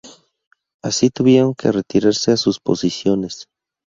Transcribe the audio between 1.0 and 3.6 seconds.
tuvieron que retirarse a sus posiciones.